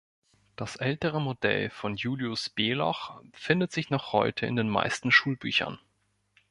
Das 0.55 0.77
ältere 0.77 1.21
Modell 1.21 1.69
von 1.69 1.95
Julius 1.95 2.49
Beloch 2.49 3.21
findet 3.33 3.71
sich 3.71 3.91
noch 3.91 4.13
heute 4.13 4.47
in 4.47 4.55
den 4.55 4.67
meisten 4.67 5.11
Schulbüchern. 5.11 5.77